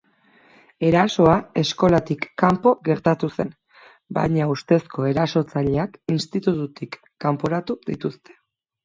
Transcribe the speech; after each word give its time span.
Erasoa 0.85 1.33
eskolatik 1.61 2.23
kanpo 2.43 2.71
gertatu 2.87 3.29
zen, 3.35 3.51
baina 4.19 4.47
ustezko 4.53 5.05
erasotzaileak 5.11 6.01
institututik 6.15 6.99
kanporatu 7.27 7.77
dituzte. 7.93 8.39